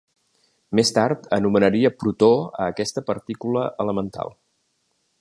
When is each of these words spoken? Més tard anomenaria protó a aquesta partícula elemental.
Més 0.79 0.91
tard 0.95 1.27
anomenaria 1.37 1.93
protó 2.05 2.31
a 2.39 2.67
aquesta 2.71 3.07
partícula 3.13 3.71
elemental. 3.87 4.37